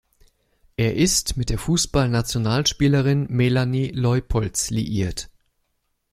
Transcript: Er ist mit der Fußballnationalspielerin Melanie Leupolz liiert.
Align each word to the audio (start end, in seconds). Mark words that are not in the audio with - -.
Er 0.77 0.95
ist 0.95 1.37
mit 1.37 1.51
der 1.51 1.59
Fußballnationalspielerin 1.59 3.27
Melanie 3.29 3.89
Leupolz 3.91 4.71
liiert. 4.71 5.29